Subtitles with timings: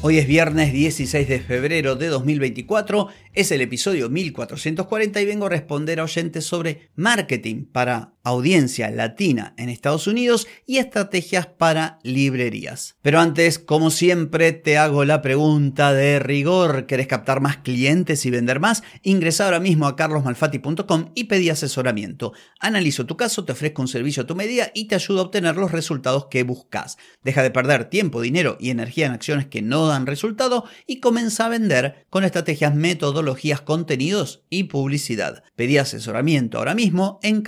[0.00, 5.48] Hoy es viernes 16 de febrero de 2024, es el episodio 1440 y vengo a
[5.48, 12.96] responder a oyentes sobre marketing para audiencia latina en Estados Unidos y estrategias para librerías.
[13.02, 16.86] Pero antes, como siempre, te hago la pregunta de rigor.
[16.86, 18.82] ¿Querés captar más clientes y vender más?
[19.02, 22.32] Ingresa ahora mismo a carlosmalfati.com y pedí asesoramiento.
[22.60, 25.56] Analizo tu caso, te ofrezco un servicio a tu medida y te ayudo a obtener
[25.56, 26.98] los resultados que buscas.
[27.22, 31.46] Deja de perder tiempo, dinero y energía en acciones que no dan resultado y comienza
[31.46, 35.42] a vender con estrategias, metodologías, contenidos y publicidad.
[35.56, 37.42] Pedí asesoramiento ahora mismo en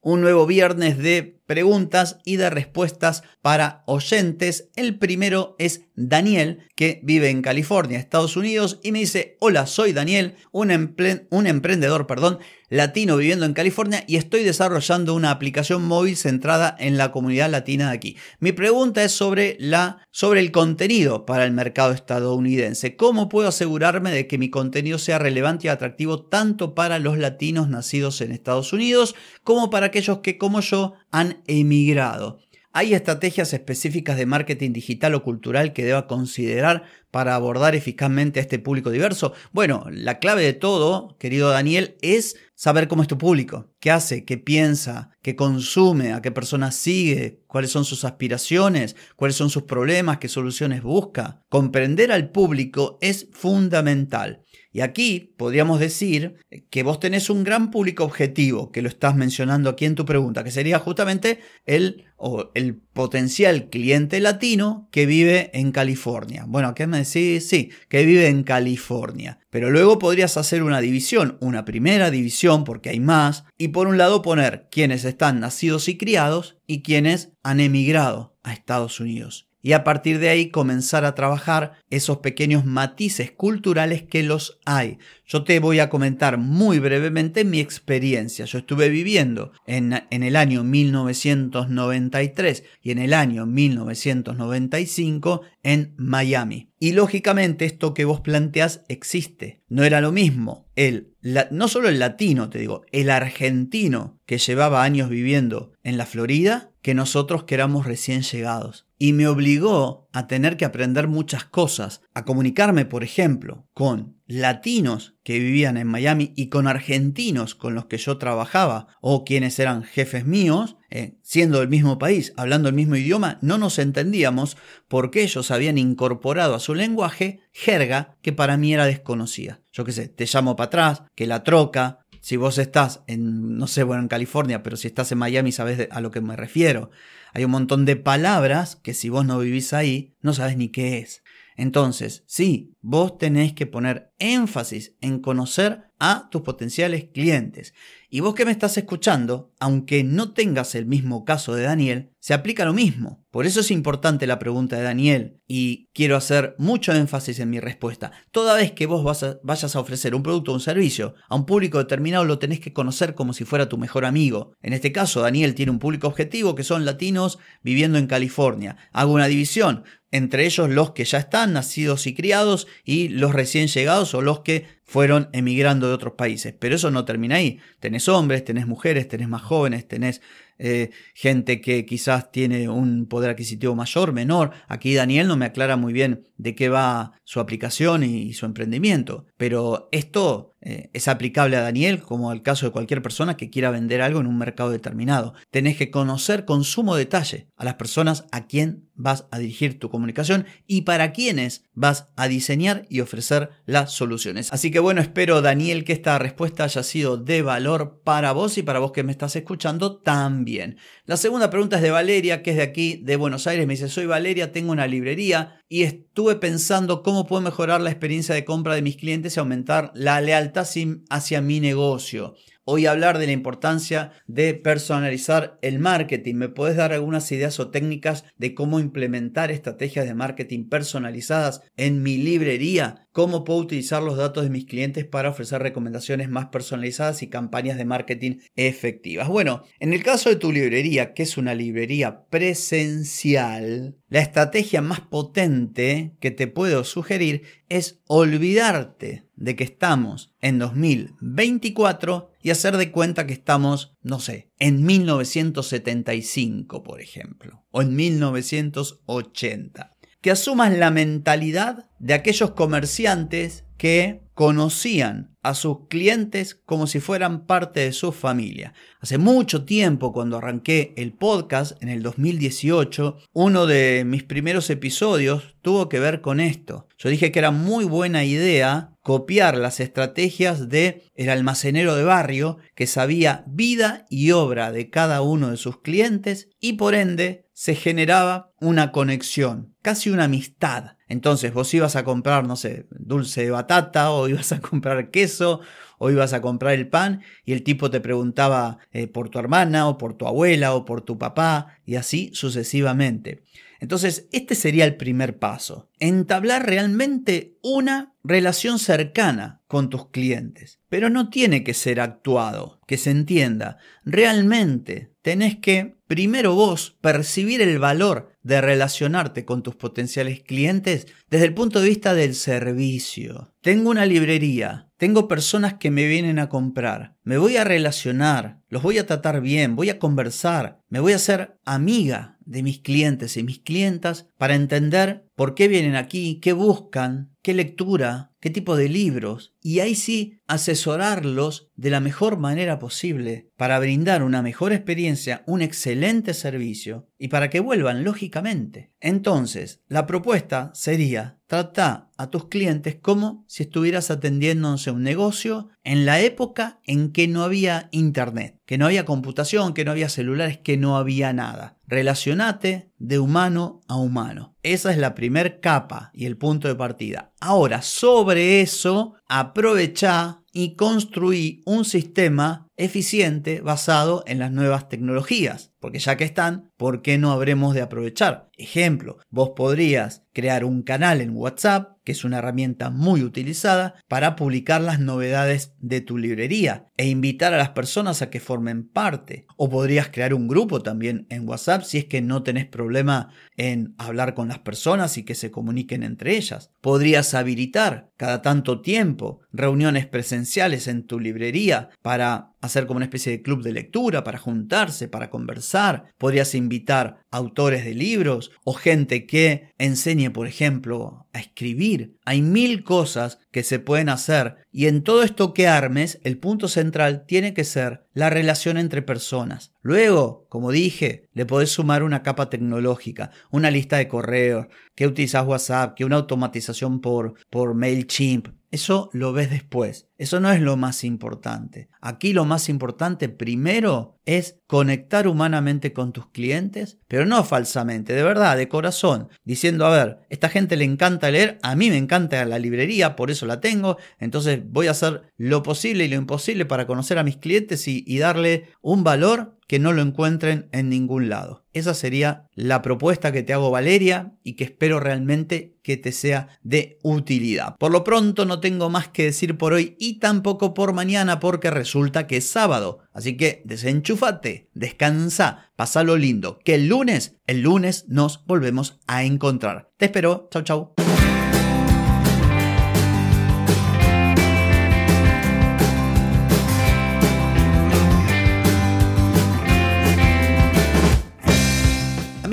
[0.00, 4.70] un nuevo viernes de preguntas y de respuestas para oyentes.
[4.76, 9.92] El primero es Daniel, que vive en California, Estados Unidos, y me dice, hola, soy
[9.92, 12.38] Daniel, un, emprendedor, perdón,
[12.70, 17.90] latino viviendo en California y estoy desarrollando una aplicación móvil centrada en la comunidad latina
[17.90, 18.16] de aquí.
[18.40, 22.96] Mi pregunta es sobre, la, sobre el contenido para el mercado estadounidense.
[22.96, 27.68] ¿Cómo puedo asegurarme de que mi contenido sea relevante y atractivo tanto para los latinos
[27.68, 32.38] nacidos en Estados Unidos como para aquellos que como yo han emigrado?
[32.72, 38.42] ¿Hay estrategias específicas de marketing digital o cultural que deba considerar para abordar eficazmente a
[38.42, 39.32] este público diverso?
[39.52, 44.24] Bueno, la clave de todo, querido Daniel, es saber cómo es tu público, qué hace,
[44.24, 49.64] qué piensa, qué consume, a qué personas sigue, cuáles son sus aspiraciones, cuáles son sus
[49.64, 51.44] problemas, qué soluciones busca.
[51.48, 54.42] Comprender al público es fundamental.
[54.72, 56.36] Y aquí podríamos decir
[56.70, 60.44] que vos tenés un gran público objetivo, que lo estás mencionando aquí en tu pregunta,
[60.44, 66.46] que sería justamente el, o el potencial cliente latino que vive en California.
[66.48, 67.48] Bueno, ¿qué me decís?
[67.48, 69.38] Sí, que vive en California.
[69.50, 73.98] Pero luego podrías hacer una división, una primera división, porque hay más, y por un
[73.98, 79.72] lado poner quienes están nacidos y criados y quienes han emigrado a Estados Unidos y
[79.72, 84.98] a partir de ahí comenzar a trabajar esos pequeños matices culturales que los hay.
[85.24, 88.44] Yo te voy a comentar muy brevemente mi experiencia.
[88.44, 96.70] Yo estuve viviendo en, en el año 1993 y en el año 1995 en Miami.
[96.80, 99.62] Y lógicamente esto que vos planteas existe.
[99.68, 101.14] No era lo mismo el,
[101.50, 106.70] no solo el latino, te digo, el argentino que llevaba años viviendo en la Florida
[106.80, 112.02] que nosotros que éramos recién llegados y me obligó a tener que aprender muchas cosas,
[112.14, 117.86] a comunicarme, por ejemplo, con latinos que vivían en Miami y con argentinos con los
[117.86, 122.76] que yo trabajaba o quienes eran jefes míos, eh, siendo del mismo país, hablando el
[122.76, 128.56] mismo idioma, no nos entendíamos porque ellos habían incorporado a su lenguaje jerga que para
[128.56, 129.62] mí era desconocida.
[129.72, 133.66] Yo qué sé, te llamo para atrás, que la troca, si vos estás en, no
[133.66, 136.90] sé, bueno, en California, pero si estás en Miami sabes a lo que me refiero.
[137.34, 140.98] Hay un montón de palabras que si vos no vivís ahí, no sabes ni qué
[140.98, 141.24] es.
[141.56, 147.74] Entonces, sí, vos tenés que poner énfasis en conocer a tus potenciales clientes.
[148.08, 152.34] Y vos que me estás escuchando, aunque no tengas el mismo caso de Daniel, se
[152.34, 153.24] aplica lo mismo.
[153.30, 157.58] Por eso es importante la pregunta de Daniel y quiero hacer mucho énfasis en mi
[157.58, 158.12] respuesta.
[158.30, 161.78] Toda vez que vos vayas a ofrecer un producto o un servicio a un público
[161.78, 164.52] determinado, lo tenés que conocer como si fuera tu mejor amigo.
[164.60, 168.76] En este caso, Daniel tiene un público objetivo que son latinos viviendo en California.
[168.92, 173.66] Hago una división entre ellos los que ya están nacidos y criados y los recién
[173.66, 176.54] llegados o los que fueron emigrando de otros países.
[176.58, 177.58] Pero eso no termina ahí.
[177.80, 180.20] Tenés hombres, tenés mujeres, tenés más jóvenes, tenés
[180.58, 184.52] eh, gente que quizás tiene un poder adquisitivo mayor, menor.
[184.68, 189.26] Aquí Daniel no me aclara muy bien de qué va su aplicación y, su emprendimiento,
[189.36, 193.70] pero esto eh, es aplicable a Daniel como al caso de cualquier persona que quiera
[193.70, 195.34] vender algo en un mercado determinado.
[195.50, 199.90] Tenés que conocer con sumo detalle a las personas a quien vas a dirigir tu
[199.90, 204.52] comunicación y para quienes vas a diseñar y ofrecer las soluciones.
[204.52, 208.62] Así que bueno, espero Daniel que esta respuesta haya sido de valor para vos y
[208.62, 210.76] para vos que me estás escuchando también.
[211.06, 213.66] La segunda pregunta es de Valeria, que es de aquí, de Buenos Aires.
[213.66, 218.34] Me dice, soy Valeria, tengo una librería y estuve pensando cómo puedo mejorar la experiencia
[218.34, 220.66] de compra de mis clientes y aumentar la lealtad
[221.08, 222.34] hacia mi negocio.
[222.64, 226.36] hoy hablar de la importancia de personalizar el marketing.
[226.36, 232.02] ¿Me puedes dar algunas ideas o técnicas de cómo implementar estrategias de marketing personalizadas en
[232.02, 233.08] mi librería?
[233.12, 237.76] ¿Cómo puedo utilizar los datos de mis clientes para ofrecer recomendaciones más personalizadas y campañas
[237.76, 239.28] de marketing efectivas?
[239.28, 245.00] Bueno, en el caso de tu librería, que es una librería presencial, la estrategia más
[245.00, 252.90] potente que te puedo sugerir es olvidarte de que estamos en 2024 y hacer de
[252.92, 259.91] cuenta que estamos, no sé, en 1975, por ejemplo, o en 1980.
[260.22, 267.46] Que asumas la mentalidad de aquellos comerciantes que conocían a sus clientes como si fueran
[267.46, 268.72] parte de su familia.
[269.00, 275.56] Hace mucho tiempo, cuando arranqué el podcast en el 2018, uno de mis primeros episodios
[275.60, 276.86] tuvo que ver con esto.
[276.96, 282.58] Yo dije que era muy buena idea copiar las estrategias de el almacenero de barrio
[282.76, 287.76] que sabía vida y obra de cada uno de sus clientes y por ende se
[287.76, 290.96] generaba una conexión, casi una amistad.
[291.06, 295.60] Entonces vos ibas a comprar, no sé, dulce de batata o ibas a comprar queso
[295.98, 299.86] o ibas a comprar el pan y el tipo te preguntaba eh, por tu hermana
[299.86, 303.44] o por tu abuela o por tu papá y así sucesivamente.
[303.82, 305.90] Entonces, este sería el primer paso.
[305.98, 310.78] Entablar realmente una relación cercana con tus clientes.
[310.88, 313.78] Pero no tiene que ser actuado, que se entienda.
[314.04, 321.46] Realmente tenés que, primero vos, percibir el valor de relacionarte con tus potenciales clientes desde
[321.46, 323.54] el punto de vista del servicio.
[323.62, 328.82] Tengo una librería, tengo personas que me vienen a comprar, me voy a relacionar, los
[328.82, 333.36] voy a tratar bien, voy a conversar, me voy a hacer amiga de mis clientes
[333.38, 338.76] y mis clientas para entender por qué vienen aquí, qué buscan, qué lectura, qué tipo
[338.76, 344.72] de libros, y ahí sí asesorarlos de la mejor manera posible para brindar una mejor
[344.72, 348.90] experiencia, un excelente servicio y para que vuelvan lógicamente.
[348.98, 356.04] Entonces, la propuesta sería trata a tus clientes como si estuvieras atendiéndose un negocio en
[356.04, 360.58] la época en que no había internet, que no había computación, que no había celulares,
[360.58, 361.78] que no había nada.
[361.86, 364.54] Relacionate de humano a humano.
[364.62, 367.32] Esa es la primer capa y el punto de partida.
[367.40, 375.72] Ahora, sobre eso, aprovecha y construí un sistema eficiente basado en las nuevas tecnologías.
[375.80, 378.50] Porque ya que están, ¿por qué no habremos de aprovechar?
[378.56, 384.34] Ejemplo, vos podrías crear un canal en WhatsApp, que es una herramienta muy utilizada, para
[384.34, 389.46] publicar las novedades de tu librería e invitar a las personas a que formen parte.
[389.56, 393.94] O podrías crear un grupo también en WhatsApp si es que no tenés problema en
[393.98, 396.70] hablar con las personas y que se comuniquen entre ellas.
[396.80, 403.32] Podrías habilitar cada tanto tiempo reuniones presenciales en tu librería para hacer como una especie
[403.32, 406.04] de club de lectura para juntarse, para conversar.
[406.16, 412.16] Podrías invitar autores de libros o gente que enseñe, por ejemplo, a escribir.
[412.24, 416.68] Hay mil cosas que se pueden hacer y en todo esto que armes, el punto
[416.68, 419.72] central tiene que ser la relación entre personas.
[419.82, 425.46] Luego, como dije, le podés sumar una capa tecnológica, una lista de correos, que utilizas
[425.46, 428.48] WhatsApp, que una automatización por, por MailChimp.
[428.72, 430.08] Eso lo ves después.
[430.16, 431.90] Eso no es lo más importante.
[432.00, 438.22] Aquí lo más importante primero es conectar humanamente con tus clientes, pero no falsamente, de
[438.22, 442.42] verdad, de corazón, diciendo, a ver, esta gente le encanta leer, a mí me encanta
[442.46, 446.64] la librería, por eso la tengo, entonces voy a hacer lo posible y lo imposible
[446.64, 450.90] para conocer a mis clientes y, y darle un valor que no lo encuentren en
[450.90, 451.64] ningún lado.
[451.72, 456.48] Esa sería la propuesta que te hago Valeria y que espero realmente que te sea
[456.62, 457.76] de utilidad.
[457.78, 461.70] Por lo pronto no tengo más que decir por hoy y tampoco por mañana porque
[461.70, 462.98] resulta que es sábado.
[463.14, 465.72] Así que desenchúfate, descansa,
[466.04, 469.88] lo lindo, que el lunes, el lunes nos volvemos a encontrar.
[469.96, 471.11] Te espero, chau chau.